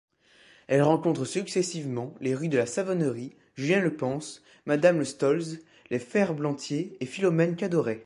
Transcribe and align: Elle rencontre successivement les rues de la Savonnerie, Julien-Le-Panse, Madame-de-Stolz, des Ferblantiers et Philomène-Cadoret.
Elle 0.67 0.81
rencontre 0.81 1.25
successivement 1.25 2.15
les 2.21 2.33
rues 2.33 2.47
de 2.47 2.57
la 2.57 2.65
Savonnerie, 2.65 3.35
Julien-Le-Panse, 3.53 4.41
Madame-de-Stolz, 4.65 5.59
des 5.91 5.99
Ferblantiers 5.99 6.97
et 7.01 7.05
Philomène-Cadoret. 7.05 7.99